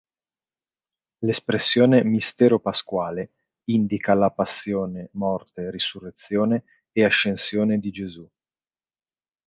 L'espressione 1.19 2.03
"Mistero 2.03 2.57
Pasquale" 2.59 3.33
indica 3.65 4.15
la 4.15 4.31
passione, 4.31 5.09
morte, 5.11 5.69
risurrezione 5.69 6.63
e 6.91 7.03
ascensione 7.05 7.77
di 7.77 7.91
Gesù. 7.91 8.27